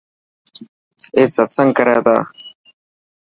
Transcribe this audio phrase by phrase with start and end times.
[1.15, 2.17] اي ستسنگ ڪري تا.